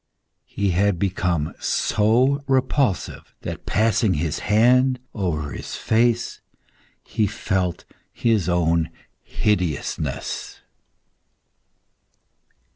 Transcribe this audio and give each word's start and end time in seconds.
He 0.47 0.71
had 0.71 0.97
become 0.97 1.53
so 1.59 2.43
repulsive, 2.47 3.35
that 3.41 3.67
passing 3.67 4.15
his 4.15 4.39
hand 4.39 4.99
over 5.13 5.51
his 5.51 5.75
face, 5.75 6.41
he 7.03 7.27
felt 7.27 7.85
his 8.11 8.49
own 8.49 8.89
hideousness. 9.21 10.61